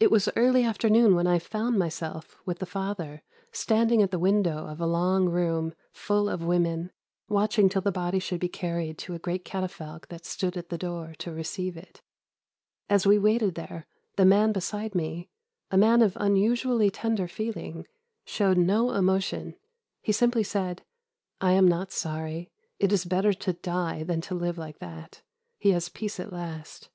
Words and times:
"It 0.00 0.10
was 0.10 0.28
early 0.36 0.64
afternoon 0.64 1.14
when 1.14 1.26
I 1.26 1.38
found 1.38 1.78
myself, 1.78 2.36
with 2.44 2.58
the 2.58 2.66
father, 2.66 3.22
standing 3.52 4.02
at 4.02 4.10
the 4.10 4.18
window 4.18 4.66
of 4.66 4.82
a 4.82 4.86
long 4.86 5.30
room, 5.30 5.72
full 5.94 6.28
of 6.28 6.44
women, 6.44 6.92
watching 7.26 7.70
till 7.70 7.80
the 7.80 7.90
body 7.90 8.18
should 8.18 8.38
be 8.38 8.50
carried 8.50 8.98
to 8.98 9.14
a 9.14 9.18
great 9.18 9.46
catafalque 9.46 10.08
that 10.08 10.26
stood 10.26 10.58
at 10.58 10.68
the 10.68 10.76
door 10.76 11.14
to 11.20 11.32
receive 11.32 11.74
it. 11.74 12.02
As 12.90 13.06
we 13.06 13.18
waited 13.18 13.54
there, 13.54 13.86
the 14.16 14.26
man 14.26 14.52
beside 14.52 14.94
me, 14.94 15.30
a 15.70 15.78
man 15.78 16.02
of 16.02 16.14
unusually 16.20 16.90
tender 16.90 17.28
feeling, 17.28 17.86
showed 18.26 18.58
no 18.58 18.90
emotion. 18.92 19.54
He 20.02 20.12
simply 20.12 20.42
said, 20.42 20.84
'I 21.40 21.52
am 21.52 21.66
not 21.66 21.92
sorry; 21.92 22.50
it 22.78 22.92
is 22.92 23.06
better 23.06 23.32
to 23.32 23.54
die 23.54 24.02
than 24.02 24.20
to 24.20 24.34
live 24.34 24.58
like 24.58 24.80
that; 24.80 25.22
he 25.56 25.70
has 25.70 25.88
peace 25.88 26.20
at 26.20 26.30
last. 26.30 26.90